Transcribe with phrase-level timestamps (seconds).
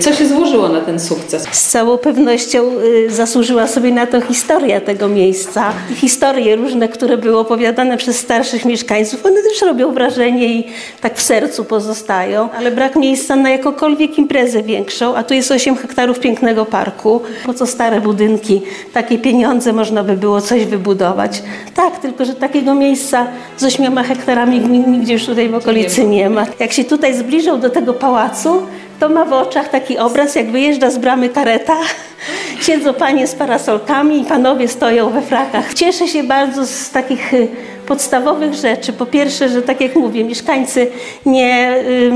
[0.00, 1.46] Co się złożyło na ten sukces?
[1.52, 5.72] Z całą pewnością y, zasłużyła sobie na to historia tego miejsca.
[5.96, 10.66] Historie różne, które były opowiadane przez starszych mieszkańców, one też robią wrażenie i
[11.00, 15.76] tak w sercu pozostają, ale brak miejsca na jakąkolwiek imprezę większą, a tu jest 8
[15.76, 17.20] hektarów pięknego parku.
[17.46, 21.42] Po co stare budynki, takie pieniądze można by było coś wybudować.
[21.74, 23.26] Tak, tylko że takiego miejsca
[23.56, 26.46] z 8 hektarami nigdzie już tutaj w okolicy nie ma.
[26.58, 28.62] Jak się tutaj zbliżą do tego pałacu,
[29.04, 31.76] to ma w oczach taki obraz, jak wyjeżdża z bramy kareta,
[32.60, 35.74] siedzą panie z parasolkami i panowie stoją we frakach.
[35.74, 37.48] Cieszę się bardzo z takich y,
[37.86, 38.92] podstawowych rzeczy.
[38.92, 40.90] Po pierwsze, że tak jak mówię, mieszkańcy
[41.26, 42.12] nie y,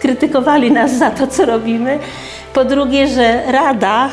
[0.00, 1.98] krytykowali nas za to, co robimy.
[2.54, 4.10] Po drugie, że Rada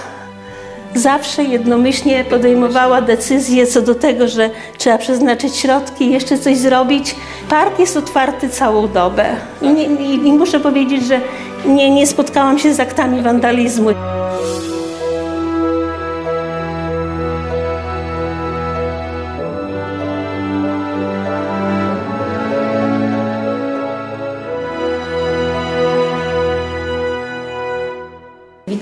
[0.96, 7.16] zawsze jednomyślnie podejmowała decyzję co do tego, że trzeba przeznaczyć środki jeszcze coś zrobić.
[7.50, 9.26] Park jest otwarty całą dobę.
[9.62, 11.22] I, i muszę powiedzieć, że
[11.66, 13.90] nie, nie spotkałam się z aktami wandalizmu.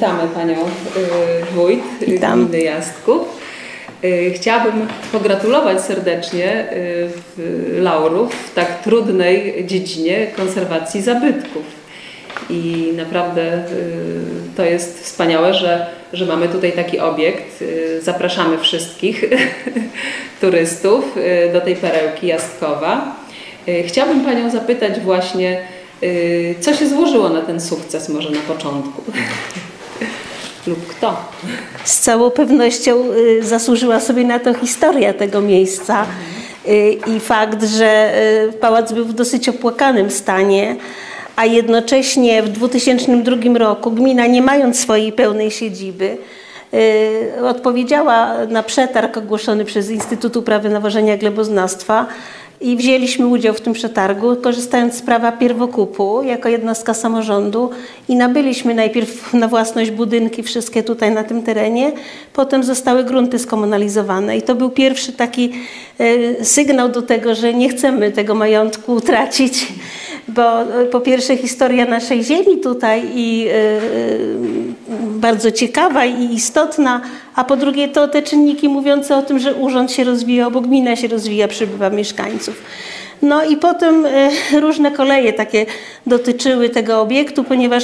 [0.04, 2.48] Witamy Panią y, Wójt Witam.
[2.48, 3.22] Gminy Jastków.
[4.04, 6.68] Y, Chciałabym pogratulować serdecznie
[7.40, 11.64] y, laurów w tak trudnej dziedzinie konserwacji zabytków.
[12.50, 13.64] I naprawdę
[14.58, 17.64] to jest wspaniałe, że, że mamy tutaj taki obiekt.
[18.02, 19.24] Zapraszamy wszystkich
[20.42, 21.16] turystów
[21.54, 23.16] do tej perełki Jastkowa.
[23.88, 25.62] Chciałabym Panią zapytać właśnie,
[26.60, 29.04] co się złożyło na ten sukces może na początku?
[30.68, 31.16] Lub kto?
[31.84, 36.06] Z całą pewnością y, zasłużyła sobie na to historia tego miejsca
[36.68, 38.14] y, i fakt, że
[38.50, 40.76] y, pałac był w dosyć opłakanym stanie,
[41.36, 46.18] a jednocześnie w 2002 roku gmina, nie mając swojej pełnej siedziby,
[47.44, 52.06] odpowiedziała na przetarg ogłoszony przez Instytut Uprawy Nawożenia Gleboznawstwa
[52.62, 57.70] i wzięliśmy udział w tym przetargu, korzystając z prawa pierwokupu jako jednostka samorządu.
[58.10, 61.92] I nabyliśmy najpierw na własność budynki wszystkie tutaj na tym terenie,
[62.34, 64.38] potem zostały grunty skomunalizowane.
[64.38, 65.54] I to był pierwszy taki
[66.00, 69.68] e, sygnał do tego, że nie chcemy tego majątku utracić,
[70.28, 73.80] bo e, po pierwsze historia naszej ziemi tutaj i e, e,
[75.00, 77.02] bardzo ciekawa i istotna,
[77.36, 80.96] a po drugie to te czynniki mówiące o tym, że urząd się rozwija, bo gmina
[80.96, 82.62] się rozwija, przybywa mieszkańców.
[83.22, 84.08] No i potem
[84.62, 85.66] różne koleje takie
[86.08, 87.84] dotyczyły tego obiektu, ponieważ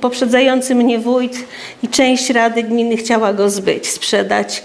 [0.00, 1.36] poprzedzający mnie wójt
[1.82, 4.62] i część Rady Gminy chciała go zbyć, sprzedać,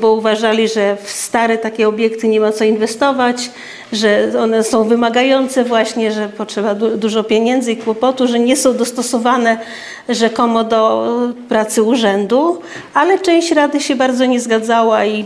[0.00, 3.50] bo uważali, że w stare takie obiekty nie ma co inwestować,
[3.92, 8.76] że one są wymagające właśnie, że potrzeba du- dużo pieniędzy i kłopotu, że nie są
[8.76, 9.58] dostosowane
[10.08, 12.60] rzekomo do e, pracy urzędu,
[12.94, 15.24] ale część Rady się bardzo nie zgadzała i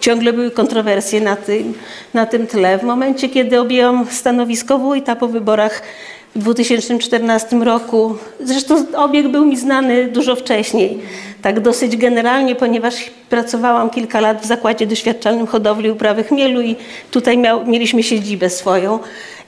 [0.00, 1.74] ciągle były kontrowersje na tym,
[2.14, 2.78] na tym tle.
[2.78, 5.82] W momencie, kiedy objęłam stanowisko wójta po wyborach
[6.34, 10.98] w 2014 roku, zresztą obiekt był mi znany dużo wcześniej,
[11.42, 12.94] tak dosyć generalnie, ponieważ
[13.30, 16.76] pracowałam kilka lat w zakładzie doświadczalnym hodowli uprawy chmielu i
[17.10, 18.98] tutaj miał, mieliśmy siedzibę swoją.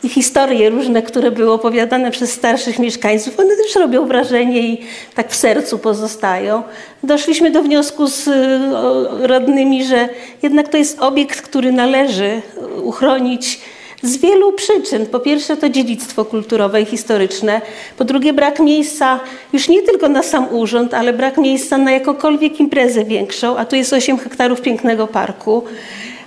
[0.03, 4.81] I historie różne, które były opowiadane przez starszych mieszkańców, one też robią wrażenie i
[5.15, 6.63] tak w sercu pozostają.
[7.03, 10.09] Doszliśmy do wniosku z y, radnymi, że
[10.43, 12.43] jednak to jest obiekt, który należy
[12.83, 13.61] uchronić
[14.05, 15.07] z wielu przyczyn.
[15.07, 17.61] Po pierwsze to dziedzictwo kulturowe i historyczne.
[17.99, 19.21] Po drugie brak miejsca
[19.53, 23.77] już nie tylko na sam urząd, ale brak miejsca na jakąkolwiek imprezę większą, a tu
[23.77, 25.65] jest 8 hektarów pięknego parku.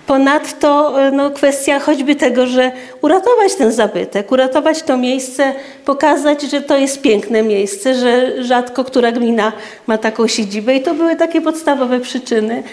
[0.08, 2.72] Ponadto e, no, kwestia choćby tego, że
[3.02, 5.54] uratować ten zabytek, uratować to miejsce,
[5.86, 9.52] pokazać, że to jest piękne miejsce, że rzadko która gmina
[9.88, 12.64] ma taką siedzibę i to były takie podstawowe przyczyny.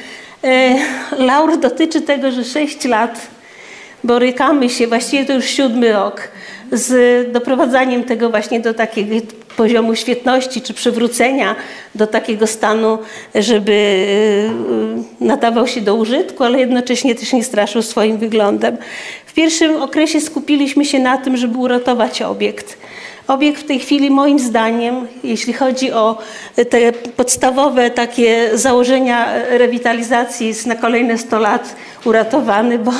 [0.45, 0.77] E,
[1.19, 3.21] Laur dotyczy tego, że 6 lat
[4.05, 6.29] borykamy się, właściwie to już siódmy rok,
[6.73, 9.15] z doprowadzaniem tego właśnie do takiego
[9.57, 11.57] poziomu świetności czy przywrócenia
[11.95, 12.99] do takiego stanu,
[13.35, 13.73] żeby
[15.21, 18.77] y, nadawał się do użytku, ale jednocześnie też nie straszył swoim wyglądem.
[19.27, 22.79] W pierwszym okresie skupiliśmy się na tym, żeby uratować obiekt.
[23.29, 26.19] Obiekt w tej chwili moim zdaniem, jeśli chodzi o
[26.71, 32.93] te podstawowe takie założenia rewitalizacji jest na kolejne 100 lat uratowany, bo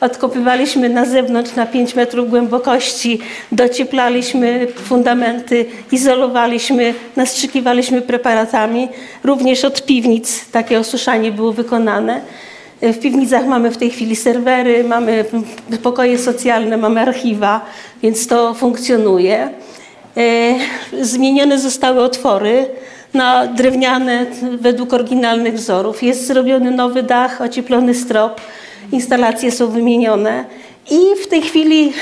[0.00, 3.18] odkopywaliśmy na zewnątrz na 5 metrów głębokości,
[3.52, 8.88] docieplaliśmy fundamenty, izolowaliśmy, nastrzykiwaliśmy preparatami.
[9.24, 12.20] Również od piwnic takie osuszanie było wykonane.
[12.82, 15.24] W piwnicach mamy w tej chwili serwery, mamy
[15.82, 17.66] pokoje socjalne, mamy archiwa,
[18.02, 19.50] więc to funkcjonuje.
[20.16, 20.54] E,
[21.00, 22.66] zmienione zostały otwory
[23.14, 24.26] na drewniane
[24.60, 26.02] według oryginalnych wzorów.
[26.02, 28.40] Jest zrobiony nowy dach, ocieplony strop,
[28.92, 30.44] instalacje są wymienione
[30.90, 31.92] i w tej chwili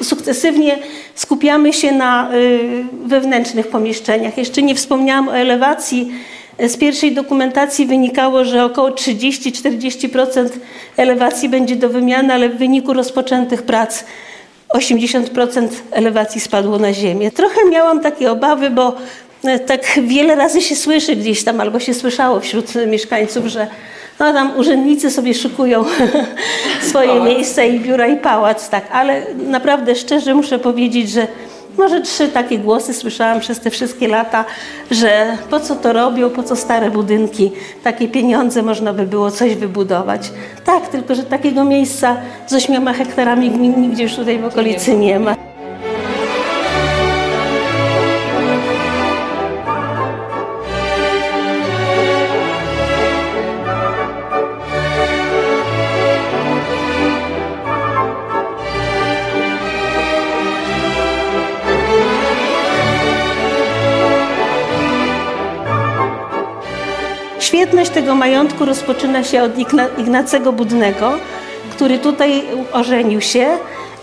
[0.00, 0.78] e, sukcesywnie
[1.14, 2.34] skupiamy się na e,
[3.04, 4.38] wewnętrznych pomieszczeniach.
[4.38, 6.12] Jeszcze nie wspomniałam o elewacji.
[6.58, 10.48] Z pierwszej dokumentacji wynikało, że około 30-40%
[10.96, 14.04] elewacji będzie do wymiany, ale w wyniku rozpoczętych prac
[14.74, 17.30] 80% elewacji spadło na ziemię.
[17.30, 18.94] Trochę miałam takie obawy, bo
[19.44, 23.66] e, tak wiele razy się słyszy gdzieś tam, albo się słyszało wśród mieszkańców, że
[24.20, 25.84] no tam urzędnicy sobie szykują
[26.90, 31.26] swoje miejsca i biura i pałac, tak, ale naprawdę szczerze muszę powiedzieć, że
[31.78, 34.44] może trzy takie głosy słyszałam przez te wszystkie lata,
[34.90, 37.52] że po co to robią, po co stare budynki,
[37.84, 40.32] takie pieniądze można by było coś wybudować.
[40.64, 42.16] Tak, tylko że takiego miejsca
[42.46, 45.51] z ośmioma hektarami nigdzie już tutaj w okolicy nie ma.
[68.22, 69.52] Majątku rozpoczyna się od
[69.98, 71.12] Ignacego Budnego,
[71.70, 72.42] który tutaj
[72.72, 73.46] ożenił się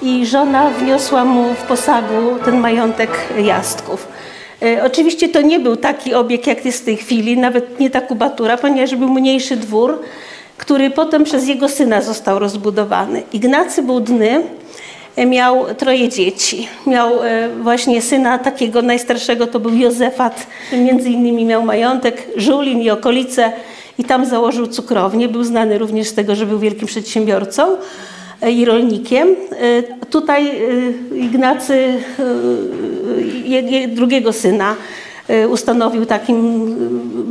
[0.02, 3.10] i żona wniosła mu w posagu ten majątek
[3.44, 4.08] Jastków.
[4.62, 8.02] E, oczywiście to nie był taki obiekt, jak jest w tej chwili, nawet nie ta
[8.02, 10.02] kubatura, ponieważ był mniejszy dwór,
[10.58, 13.24] który potem przez jego syna został rozbudowany.
[13.34, 14.42] Ignacy Budny
[15.28, 16.68] miał troje dzieci.
[16.88, 20.48] Miał e, właśnie syna takiego najstarszego, to był Józefat.
[20.74, 23.52] Między innymi miał majątek Żulin i okolice
[24.00, 25.30] i tam założył cukrownię.
[25.30, 27.78] Był znany również z tego, że był wielkim przedsiębiorcą
[28.42, 29.28] e, i rolnikiem.
[29.28, 30.62] E, tutaj
[31.16, 31.94] Ignacy
[33.88, 34.76] drugiego syna
[35.50, 36.76] ustanowił takim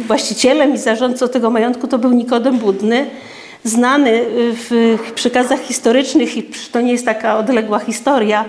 [0.06, 3.06] właścicielem i zarządcą tego majątku to był Nikodem Budny
[3.68, 4.54] znany y,
[4.96, 6.42] w przekazach historycznych i
[6.72, 8.44] to nie jest taka odległa historia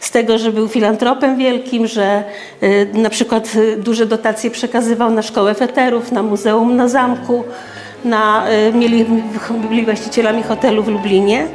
[0.00, 2.24] z tego, że był filantropem wielkim, że
[2.62, 7.44] y, na przykład y, duże dotacje przekazywał na szkołę feterów, na muzeum na zamku,
[8.04, 9.06] na, mieli,
[9.68, 11.46] byli właścicielami hotelu w Lublinie.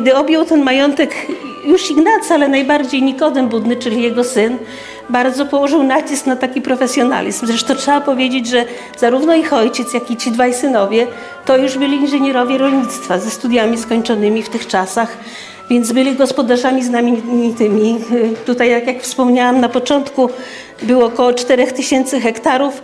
[0.00, 1.14] Kiedy objął ten majątek
[1.64, 4.58] już Ignacy, ale najbardziej Nikodem Budny, czyli jego syn,
[5.10, 7.46] bardzo położył nacisk na taki profesjonalizm.
[7.46, 8.64] Zresztą trzeba powiedzieć, że
[8.98, 11.06] zarówno ich ojciec, jak i ci dwaj synowie
[11.44, 15.18] to już byli inżynierowie rolnictwa ze studiami skończonymi w tych czasach,
[15.70, 17.98] więc byli gospodarzami znamienitymi.
[18.46, 20.30] Tutaj, jak, jak wspomniałam na początku,
[20.82, 22.82] było około 4000 hektarów.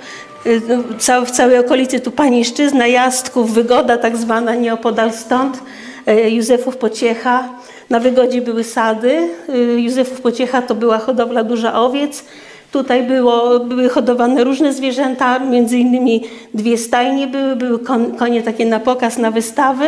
[1.27, 5.59] W całej okolicy tu Paniszczyzna, Jastków, Wygoda tak zwana, nieopodal stąd.
[6.07, 7.49] E, Józefów Pociecha.
[7.91, 9.29] Na Wygodzie były sady.
[9.49, 12.25] E, Józefów Pociecha to była hodowla duża owiec.
[12.73, 16.25] Tutaj było, były hodowane różne zwierzęta, między innymi
[16.55, 17.79] dwie stajnie były, były
[18.19, 19.87] konie takie na pokaz, na wystawy,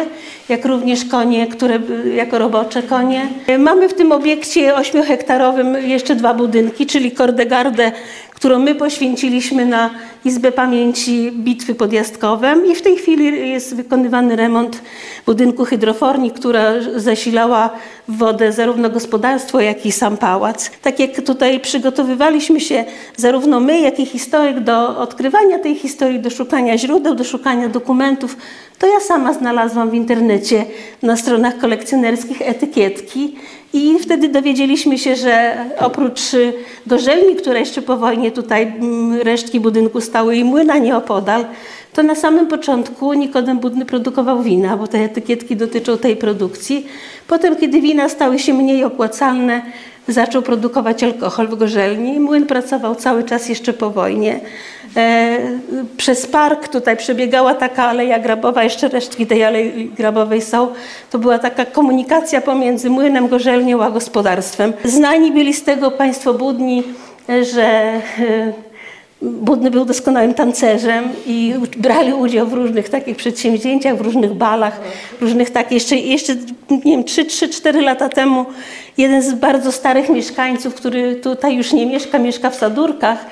[0.49, 1.79] jak również konie, które
[2.15, 3.29] jako robocze konie.
[3.47, 7.93] E, mamy w tym obiekcie ośmiohektarowym jeszcze dwa budynki, czyli Kordegardę,
[8.38, 9.90] którą my poświęciliśmy na
[10.25, 14.83] Izbę Pamięci Bitwy pod Jastkowem i w tej chwili jest wykonywany remont
[15.26, 16.62] budynku hydroforni, która
[16.97, 17.71] zasilała
[18.09, 20.71] wodę zarówno gospodarstwo, jak i sam pałac.
[20.83, 22.85] Tak jak tutaj przygotowywaliśmy się
[23.16, 28.37] zarówno my, jak i historyk do odkrywania tej historii, do szukania źródeł, do szukania dokumentów,
[28.78, 30.64] to ja sama znalazłam w internecie
[31.02, 33.37] na stronach kolekcjonerskich etykietki
[33.73, 36.21] i wtedy dowiedzieliśmy się, że oprócz
[36.87, 38.73] gorzelni, które jeszcze po wojnie tutaj
[39.23, 41.45] resztki budynku stały i młyna nieopodal,
[41.93, 46.87] to na samym początku Nikodem Budny produkował wina, bo te etykietki dotyczą tej produkcji.
[47.29, 49.63] Potem, kiedy wina stały się mniej opłacalne,
[50.09, 52.21] zaczął produkować alkohol w gorzelni.
[52.21, 54.41] Młyn pracował cały czas jeszcze po wojnie.
[54.99, 55.38] E,
[55.97, 60.69] przez park tutaj przebiegała taka aleja grabowa, jeszcze resztki tej alei grabowej są.
[61.11, 64.73] To była taka komunikacja pomiędzy młynem, gorzelnią a gospodarstwem.
[64.85, 66.83] Znani byli z tego państwo budni,
[67.43, 68.52] że e,
[69.23, 74.81] Budny był doskonałym tancerzem i brali udział w różnych takich przedsięwzięciach, w różnych balach,
[75.21, 75.73] różnych takich.
[75.73, 76.35] Jeszcze, jeszcze
[76.71, 78.47] nie wiem, 3-4 lata temu
[78.99, 83.26] jeden z bardzo starych mieszkańców, który tutaj już nie mieszka, mieszka w Sadurkach,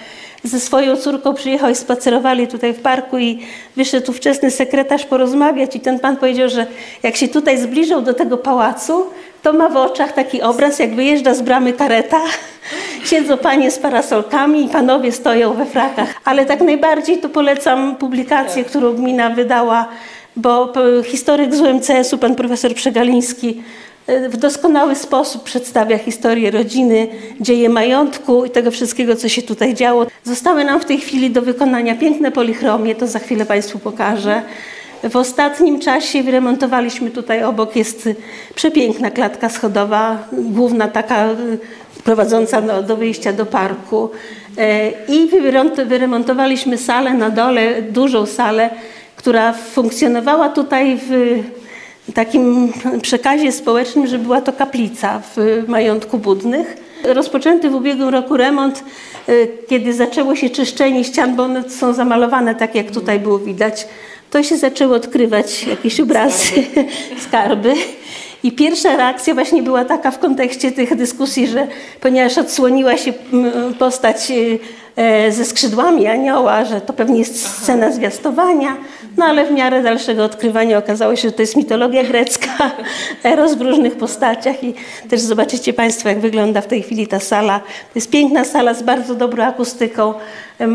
[0.47, 3.39] ze swoją córką przyjechał i spacerowali tutaj w parku i
[3.77, 6.67] wyszedł tu wczesny sekretarz porozmawiać i ten pan powiedział, że
[7.03, 9.07] jak się tutaj zbliżał do tego pałacu,
[9.43, 12.21] to ma w oczach taki obraz, jak wyjeżdża z bramy kareta,
[13.11, 16.15] siedzą panie z parasolkami i panowie stoją we frakach.
[16.25, 19.89] Ale tak najbardziej to polecam publikację, którą gmina wydała,
[20.37, 20.73] bo
[21.05, 23.63] historyk z UMCS-u, pan profesor Przegaliński,
[24.29, 27.09] w doskonały sposób przedstawia historię rodziny,
[27.41, 30.07] dzieje majątku i tego wszystkiego, co się tutaj działo.
[30.25, 34.43] Zostały nam w tej chwili do wykonania piękne polichromie, to za chwilę Państwu pokażę.
[35.11, 38.09] W ostatnim czasie wyremontowaliśmy tutaj obok jest
[38.55, 41.59] przepiękna klatka schodowa, główna taka y,
[42.05, 44.11] prowadząca do, do wyjścia do parku.
[44.59, 45.29] E, I
[45.87, 48.71] wyremontowaliśmy salę na dole, dużą salę,
[49.17, 51.43] która funkcjonowała tutaj w
[52.15, 52.73] takim
[53.03, 56.77] przekazie społecznym, że była to kaplica w majątku Budnych.
[57.05, 58.85] Rozpoczęty w ubiegłym roku remont,
[59.29, 63.87] y, kiedy zaczęło się czyszczenie ścian, bo one są zamalowane tak, jak tutaj było widać
[64.31, 66.85] to się zaczęły odkrywać jakieś obrazy, skarby.
[67.29, 67.75] skarby.
[68.43, 71.67] I pierwsza reakcja właśnie była taka w kontekście tych dyskusji, że
[72.01, 73.13] ponieważ odsłoniła się
[73.79, 74.35] postać e,
[75.31, 78.77] ze skrzydłami anioła, że to pewnie jest scena zwiastowania,
[79.17, 82.71] no ale w miarę dalszego odkrywania okazało się, że to jest mitologia grecka,
[83.25, 84.75] eros w różnych postaciach i
[85.09, 87.59] też zobaczycie Państwo, jak wygląda w tej chwili ta sala.
[87.59, 90.15] To jest piękna sala z bardzo dobrą akustyką.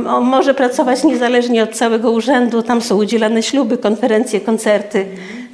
[0.07, 5.05] On może pracować niezależnie od całego urzędu, tam są udzielane śluby, konferencje, koncerty.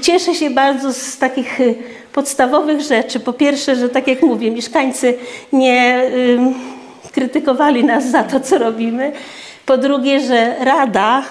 [0.02, 1.76] Cieszę się bardzo z takich y,
[2.14, 3.20] podstawowych rzeczy.
[3.20, 5.14] Po pierwsze, że tak jak mówię, mieszkańcy
[5.54, 6.77] nie y,
[7.18, 9.12] krytykowali nas za to, co robimy.
[9.66, 11.24] Po drugie, że Rada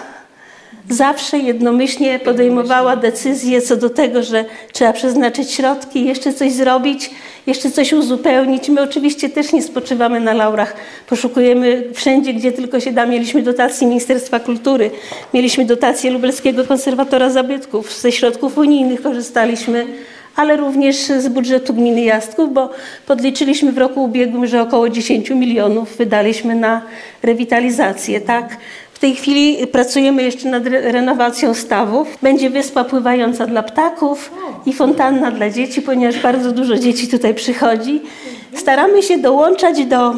[0.90, 7.10] zawsze jednomyślnie podejmowała decyzję co do tego, że trzeba przeznaczyć środki, jeszcze coś zrobić,
[7.46, 8.68] jeszcze coś uzupełnić.
[8.68, 10.74] My oczywiście też nie spoczywamy na laurach.
[11.08, 13.06] Poszukujemy wszędzie, gdzie tylko się da.
[13.06, 14.90] Mieliśmy dotacje Ministerstwa Kultury,
[15.34, 19.86] mieliśmy dotacje Lubelskiego Konserwatora Zabytków, ze środków unijnych korzystaliśmy
[20.36, 22.70] ale również z budżetu gminy Jastków, bo
[23.06, 26.82] podliczyliśmy w roku ubiegłym, że około 10 milionów wydaliśmy na
[27.22, 28.20] rewitalizację.
[28.20, 28.56] Tak?
[28.92, 32.18] W tej chwili pracujemy jeszcze nad renowacją stawów.
[32.22, 34.32] Będzie wyspa pływająca dla ptaków
[34.66, 38.00] i fontanna dla dzieci, ponieważ bardzo dużo dzieci tutaj przychodzi.
[38.54, 40.14] Staramy się dołączać do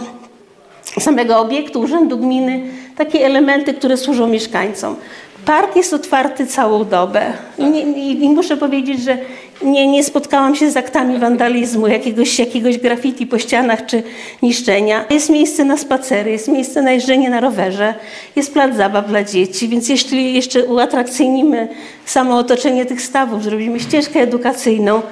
[1.00, 2.62] samego obiektu Urzędu Gminy
[2.96, 4.96] takie elementy, które służą mieszkańcom.
[5.44, 9.18] Park jest otwarty całą dobę I, i muszę powiedzieć, że
[9.62, 14.02] nie, nie spotkałam się z aktami wandalizmu, jakiegoś, jakiegoś graffiti po ścianach czy
[14.42, 15.04] niszczenia.
[15.10, 17.94] Jest miejsce na spacery, jest miejsce na jeżdżenie na rowerze,
[18.36, 21.68] jest plac zabaw dla dzieci, więc jeśli jeszcze uatrakcyjnimy
[22.04, 25.02] samo otoczenie tych stawów, zrobimy ścieżkę edukacyjną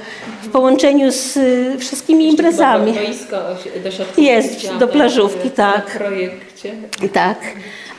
[0.42, 2.92] w połączeniu z y, wszystkimi imprezami.
[2.92, 3.36] Boisko
[4.16, 5.90] do Jest, do plażówki, tak.
[5.90, 6.72] W projekcie.
[7.12, 7.38] Tak.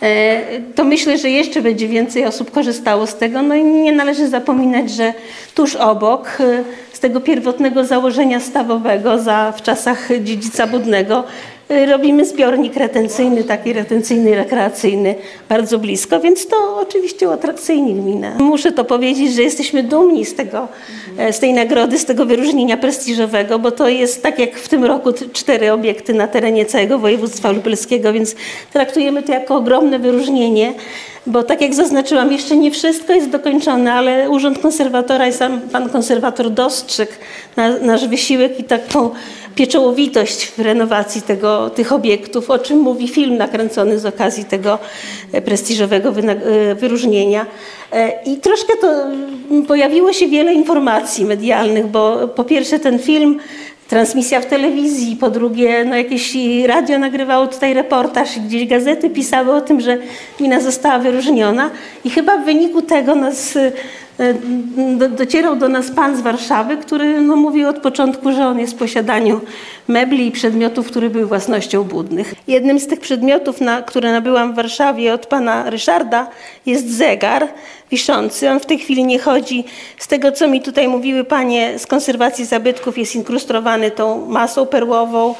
[0.01, 0.41] E,
[0.75, 3.41] to myślę, że jeszcze będzie więcej osób korzystało z tego.
[3.41, 5.13] No i nie należy zapominać, że
[5.55, 6.63] tuż obok e,
[6.93, 11.23] z tego pierwotnego założenia stawowego za, w czasach dziedzica budnego
[11.71, 15.15] Y, robimy zbiornik retencyjny, taki retencyjny, rekreacyjny,
[15.49, 18.35] bardzo blisko, więc to oczywiście uatrakcyjni gminę.
[18.39, 20.67] Muszę to powiedzieć, że jesteśmy dumni z, tego,
[21.17, 24.85] e, z tej nagrody, z tego wyróżnienia prestiżowego, bo to jest tak jak w tym
[24.85, 28.35] roku cztery obiekty na terenie całego województwa lubelskiego, więc
[28.73, 30.73] traktujemy to jako ogromne wyróżnienie
[31.27, 35.89] bo tak jak zaznaczyłam, jeszcze nie wszystko jest dokończone, ale Urząd Konserwatora i sam pan
[35.89, 37.11] konserwator dostrzegł
[37.81, 39.11] nasz wysiłek i taką
[39.57, 44.79] pieczołowitość w renowacji tego, tych obiektów, o czym mówi film nakręcony z okazji tego
[45.31, 47.45] e, prestiżowego e, wyróżnienia.
[47.93, 48.87] E, I troszkę to
[49.67, 53.39] pojawiło się wiele informacji medialnych, bo po pierwsze ten film
[53.87, 59.61] transmisja w telewizji, po drugie no jakieś radio nagrywało tutaj reportaż gdzieś gazety pisały o
[59.61, 59.97] tym, że
[60.37, 61.69] gmina została wyróżniona
[62.05, 63.57] i chyba w wyniku tego nas
[64.19, 64.33] E,
[65.09, 68.77] docierał do nas pan z Warszawy, który no, mówił od początku, że on jest w
[68.77, 69.41] posiadaniu
[69.87, 72.35] mebli i przedmiotów, które były własnością budnych.
[72.47, 76.27] Jednym z tych przedmiotów, na, które nabyłam w Warszawie od pana Ryszarda,
[76.65, 77.47] jest zegar
[77.91, 78.49] wiszący.
[78.49, 79.63] On w tej chwili nie chodzi.
[79.97, 85.35] Z tego, co mi tutaj mówiły panie z konserwacji zabytków, jest inkrustowany tą masą perłową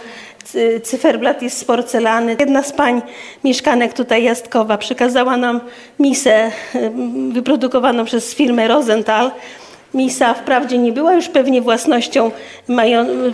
[0.84, 2.36] cyferblat jest z porcelany.
[2.39, 3.01] Jedna z pań
[3.44, 5.62] mieszkanek tutaj Jastkowa przekazała nam
[6.00, 6.51] misę
[7.32, 9.32] wyprodukowaną przez firmę Rosenthal.
[9.94, 12.32] Misa wprawdzie nie była już pewnie własnością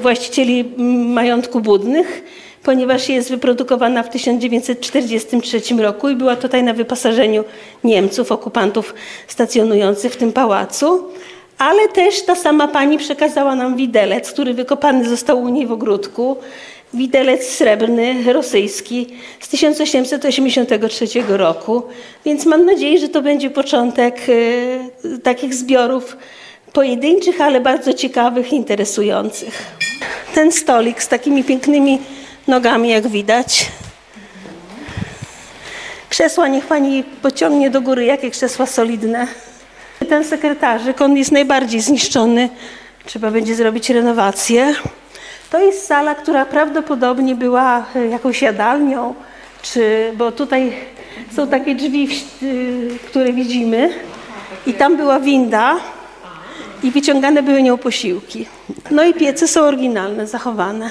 [0.01, 0.65] właścicieli
[1.07, 2.23] majątku budnych,
[2.63, 7.43] ponieważ jest wyprodukowana w 1943 roku i była tutaj na wyposażeniu
[7.83, 8.93] Niemców, okupantów
[9.27, 11.03] stacjonujących w tym pałacu.
[11.57, 16.37] Ale też ta sama pani przekazała nam widelec, który wykopany został u niej w ogródku
[16.93, 19.07] widelec srebrny rosyjski
[19.39, 21.83] z 1883 roku,
[22.25, 26.17] więc mam nadzieję, że to będzie początek y, takich zbiorów
[26.73, 29.63] pojedynczych, ale bardzo ciekawych, interesujących.
[30.35, 31.99] Ten stolik z takimi pięknymi
[32.47, 33.65] nogami, jak widać.
[36.09, 39.27] Krzesła niech pani pociągnie do góry, jakie krzesła solidne.
[40.09, 42.49] Ten sekretarzyk, on jest najbardziej zniszczony.
[43.05, 44.75] Trzeba będzie zrobić renowację.
[45.53, 49.13] To jest sala, która prawdopodobnie była e, jakąś jadalnią,
[49.61, 50.73] czy, bo tutaj
[51.35, 52.09] są takie drzwi,
[52.43, 53.89] y, które widzimy
[54.67, 55.75] i tam była winda
[56.83, 58.45] i wyciągane były nią posiłki.
[58.91, 60.89] No i piece są oryginalne, zachowane.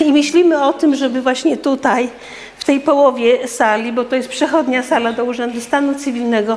[0.00, 2.08] I myślimy o tym, żeby właśnie tutaj,
[2.58, 6.56] w tej połowie sali, bo to jest przechodnia sala do Urzędu Stanu Cywilnego,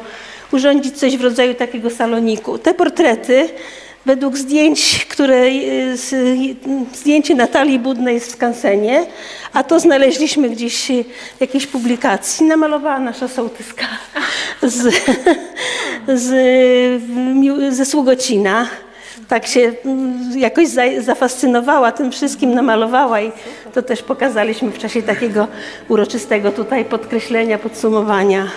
[0.51, 2.57] urządzić coś w rodzaju takiego saloniku.
[2.57, 3.49] Te portrety
[4.05, 5.45] według zdjęć, które,
[6.93, 9.05] zdjęcie Natalii Budnej w skansenie,
[9.53, 10.91] a to znaleźliśmy gdzieś
[11.37, 13.85] w jakiejś publikacji, namalowała nasza sołtyska
[14.63, 14.95] z,
[16.07, 18.67] z, ze Sługocina.
[19.27, 19.73] Tak się
[20.35, 20.67] jakoś
[20.99, 23.31] zafascynowała tym wszystkim, namalowała i
[23.73, 25.47] to też pokazaliśmy w czasie takiego
[25.89, 28.47] uroczystego tutaj podkreślenia, podsumowania.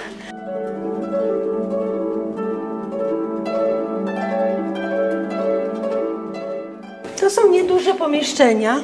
[7.34, 8.80] Są nieduże pomieszczenia,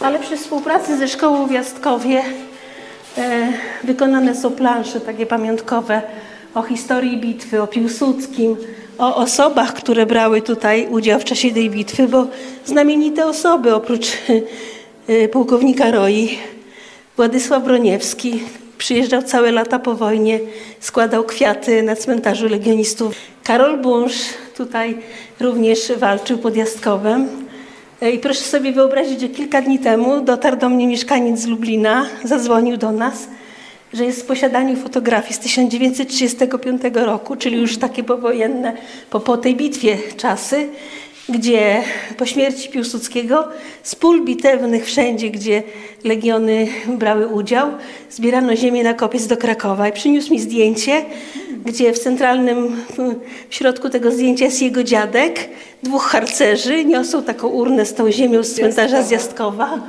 [0.00, 2.22] ale przy współpracy ze szkołą w Jastkowie
[3.18, 3.52] e,
[3.84, 6.02] wykonane są plansze takie pamiątkowe
[6.54, 8.56] o historii bitwy, o Piłsudskim,
[8.98, 12.26] o osobach, które brały tutaj udział w czasie tej bitwy, bo
[12.64, 14.06] znamienite osoby oprócz
[15.08, 16.38] e, pułkownika Roi,
[17.16, 18.42] Władysław Broniewski,
[18.78, 20.40] przyjeżdżał całe lata po wojnie,
[20.80, 23.14] składał kwiaty na cmentarzu legionistów.
[23.44, 24.98] Karol Bunsz tutaj
[25.40, 27.28] również walczył pod Jastkowem.
[28.02, 32.06] E, I proszę sobie wyobrazić, że kilka dni temu dotarł do mnie mieszkaniec z Lublina,
[32.24, 33.28] zadzwonił do nas,
[33.92, 38.72] że jest w posiadaniu fotografii z 1935 roku, czyli już takie powojenne,
[39.10, 40.68] po, po tej bitwie czasy,
[41.28, 41.82] gdzie
[42.16, 43.48] po śmierci Piłsudskiego
[43.82, 45.62] z pól bitewnych wszędzie, gdzie
[46.04, 47.68] legiony brały udział,
[48.10, 51.04] zbierano ziemię na kopiec do Krakowa i przyniósł mi zdjęcie,
[51.64, 52.76] gdzie w centralnym
[53.48, 55.48] w środku tego zdjęcia jest jego dziadek,
[55.82, 59.80] dwóch harcerzy niosą taką urnę z tą ziemią z cmentarza z Jastkowa.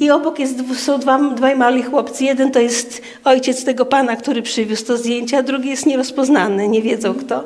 [0.00, 2.24] I obok jest, są dwa, dwaj mali chłopcy.
[2.24, 6.82] Jeden to jest ojciec tego pana, który przywiózł to zdjęcie, a drugi jest nierozpoznany, nie
[6.82, 7.44] wiedzą kto.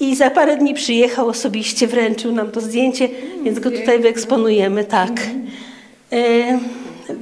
[0.00, 3.08] I za parę dni przyjechał osobiście, wręczył nam to zdjęcie,
[3.44, 5.12] więc go tutaj wyeksponujemy, tak.
[6.12, 6.58] E,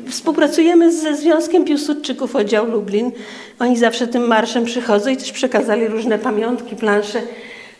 [0.08, 3.12] współpracujemy ze Związkiem Piłsudczyków Oddział Lublin.
[3.58, 7.22] Oni zawsze tym marszem przychodzą i też przekazali różne pamiątki, plansze.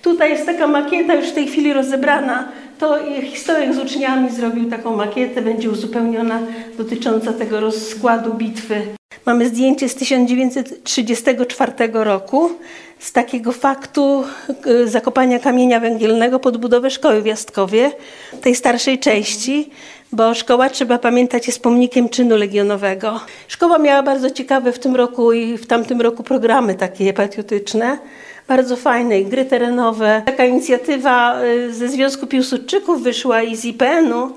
[0.07, 2.49] Tutaj jest taka makieta już w tej chwili rozebrana.
[2.79, 6.41] To historyk z uczniami zrobił taką makietę, będzie uzupełniona
[6.79, 8.83] dotycząca tego rozkładu bitwy.
[9.27, 12.51] Mamy zdjęcie z 1934 roku
[12.99, 14.25] z takiego faktu
[14.67, 17.93] y, zakopania kamienia węgielnego pod budowę szkoły w Jastkowie,
[18.41, 19.71] tej starszej części,
[20.13, 23.21] bo szkoła, trzeba pamiętać, jest pomnikiem czynu legionowego.
[23.49, 27.99] Szkoła miała bardzo ciekawe w tym roku i w tamtym roku programy takie patriotyczne,
[28.49, 30.23] bardzo fajne, gry terenowe.
[30.27, 34.33] Taka inicjatywa y, ze Związku Piłsudczyków wyszła i z IPN-u,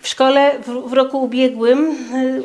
[0.00, 0.50] w szkole
[0.86, 2.42] w, roku ubiegłym y,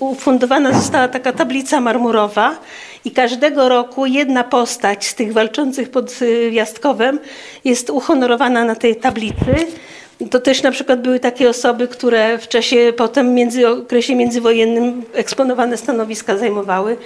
[0.00, 2.56] ufundowana została taka tablica marmurowa
[3.04, 7.18] i każdego roku jedna postać z tych walczących pod Jastkowem
[7.64, 9.54] jest uhonorowana na tej tablicy.
[10.28, 15.76] To też na przykład były takie osoby, które w czasie potem między okresie międzywojennym eksponowane
[15.76, 16.96] stanowiska zajmowały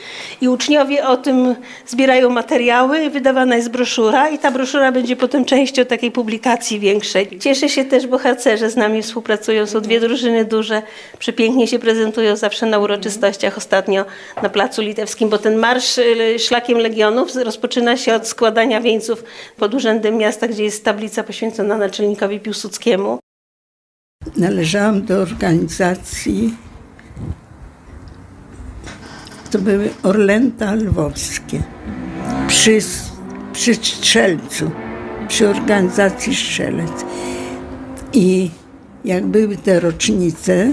[0.40, 1.54] i uczniowie o tym
[1.86, 7.38] zbierają materiały, wydawana jest broszura i ta broszura będzie potem częścią takiej publikacji większej.
[7.38, 10.82] Cieszę się też, bo harcerze z nami współpracują, są dwie drużyny duże,
[11.18, 14.04] przepięknie się prezentują zawsze na uroczystościach, ostatnio
[14.42, 19.24] na Placu Litewskim, bo ten marsz y, szlakiem Legionów rozpoczyna się od składania wieńców
[19.56, 23.03] pod Urzędem Miasta, gdzie jest tablica poświęcona naczelnikowi Piłsudskiemu
[24.36, 26.56] należałam do organizacji,
[29.50, 31.62] to były Orlęta Lwowskie
[32.48, 32.78] przy,
[33.52, 34.70] przy Strzelcu,
[35.28, 37.04] przy organizacji Strzelec.
[38.12, 38.50] I
[39.04, 40.72] jak były te rocznice,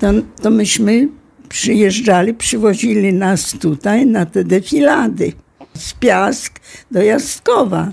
[0.00, 0.06] to,
[0.42, 1.08] to myśmy
[1.48, 5.32] przyjeżdżali, przywozili nas tutaj na te defilady
[5.74, 7.88] z Piask do Jaskowa.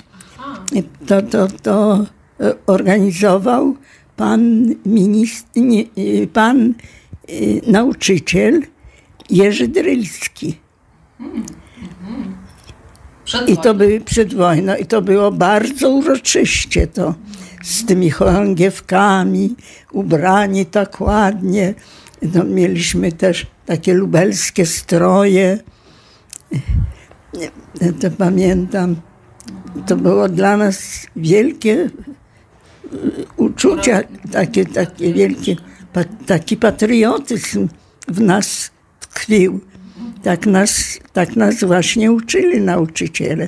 [1.08, 2.06] To, to, to
[2.68, 3.76] organizował
[4.16, 6.74] pan, minist, nie, y, pan
[7.30, 8.62] y, nauczyciel
[9.30, 10.56] Jerzy Drylski.
[13.48, 17.16] I to były przed wojną, i to było bardzo uroczyście to
[17.64, 19.56] z tymi chorągiewkami,
[19.92, 21.74] ubrani tak ładnie.
[22.34, 25.60] No, mieliśmy też takie lubelskie stroje.
[28.02, 28.96] To pamiętam,
[29.88, 31.90] to było dla nas wielkie
[33.38, 35.56] uczucia, takie, takie wielkie,
[36.26, 37.68] taki patriotyzm
[38.08, 39.60] w nas tkwił.
[40.24, 43.48] Tak nas, tak nas właśnie uczyli nauczyciele.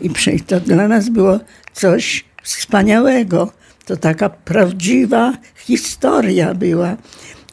[0.00, 0.10] I
[0.46, 1.40] to dla nas było
[1.72, 3.52] coś wspaniałego.
[3.84, 6.96] To taka prawdziwa historia była.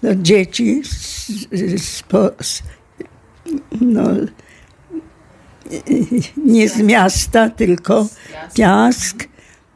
[0.04, 1.28] No, dzieci z,
[1.82, 2.04] z,
[2.42, 2.64] z,
[3.82, 4.04] no,
[6.38, 8.08] nie z miasta, tylko
[8.56, 9.31] Piask.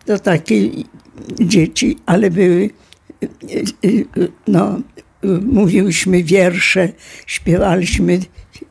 [0.06, 0.70] To takie
[1.40, 2.70] dzieci, ale były,
[4.48, 4.80] no,
[5.42, 6.90] mówiłyśmy wiersze,
[7.26, 8.20] śpiewaliśmy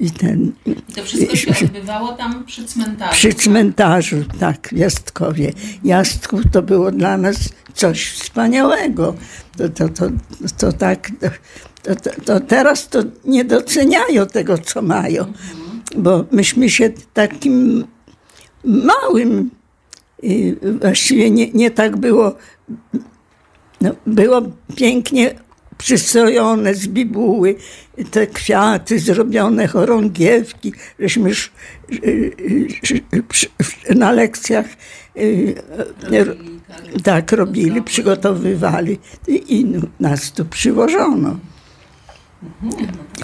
[0.00, 3.12] i ten, I to wszystko się odbywało tam przy cmentarzu.
[3.12, 5.52] przy cmentarzu, tak, w Jastkowie.
[5.84, 7.36] Jastków to było dla nas
[7.74, 9.14] coś wspaniałego.
[9.56, 10.06] To, to, to,
[10.58, 11.10] to tak,
[11.82, 15.32] to, to, to teraz to nie doceniają tego, co mają,
[15.96, 17.84] bo myśmy się takim
[18.64, 19.63] małym, y,
[20.80, 22.36] właściwie nie, nie tak było,
[23.80, 24.42] no, było
[24.76, 25.34] pięknie
[25.78, 27.54] przystrojone z bibuły,
[28.10, 31.30] te kwiaty zrobione, chorągiewki, żeśmy
[33.28, 33.48] przy-
[33.94, 34.66] na lekcjach
[35.16, 35.20] y,
[36.12, 36.36] y,
[37.02, 39.66] tak robili, przygotowywali i, i
[40.00, 41.38] nas tu przywożono.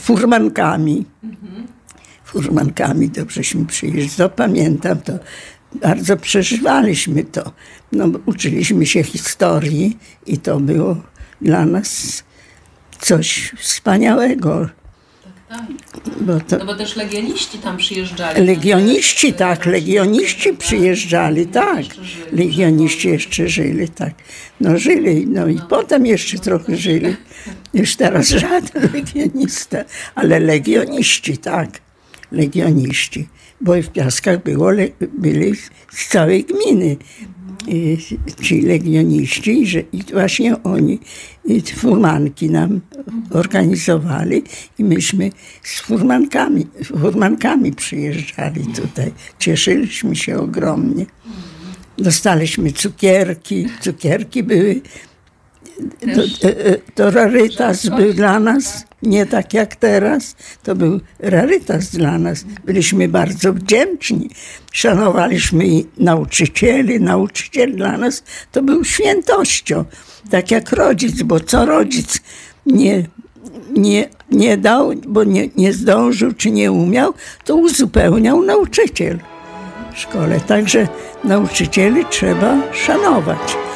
[0.00, 1.04] Furmankami.
[2.24, 4.30] Furmankami dobrześmy przyjeżdżali.
[4.36, 5.12] Pamiętam to.
[5.72, 7.52] Bardzo przeżywaliśmy to.
[7.92, 10.96] No, uczyliśmy się historii i to było
[11.40, 12.22] dla nas
[13.00, 14.68] coś wspaniałego.
[15.48, 15.62] Tak.
[16.20, 18.46] Bo to, No bo też legioniści tam przyjeżdżali.
[18.46, 21.85] Legioniści, tak, legioniści przyjeżdżali, tak.
[21.85, 22.44] Żyli.
[22.44, 24.14] Legioniści jeszcze żyli, tak.
[24.61, 27.16] No żyli, no i potem jeszcze trochę żyli.
[27.74, 29.78] Już teraz żaden legionista,
[30.14, 31.70] ale legioniści, tak.
[32.33, 33.28] Legioniści.
[33.61, 34.70] Bo w Piaskach było,
[35.18, 35.57] byli
[35.92, 36.96] z całej gminy
[38.42, 40.99] ci legioniści, że, i właśnie oni
[41.75, 42.81] furmanki nam
[43.31, 44.42] organizowali
[44.79, 45.31] i myśmy
[45.62, 49.12] z furmankami, furmankami przyjeżdżali tutaj.
[49.38, 51.07] Cieszyliśmy się ogromnie.
[51.99, 54.81] Dostaliśmy cukierki, cukierki były,
[56.01, 61.90] to, e, e, to rarytas był dla nas, nie tak jak teraz, to był rarytas
[61.90, 62.44] dla nas.
[62.64, 64.30] Byliśmy bardzo wdzięczni,
[64.72, 65.64] szanowaliśmy
[65.98, 69.84] nauczycieli, nauczyciel dla nas to był świętością,
[70.30, 72.20] tak jak rodzic, bo co rodzic
[72.66, 73.06] nie,
[73.76, 79.18] nie, nie dał, bo nie, nie zdążył czy nie umiał, to uzupełniał nauczyciel
[79.94, 80.40] w szkole.
[80.40, 80.88] Także
[81.24, 83.69] nauczycieli trzeba szanować.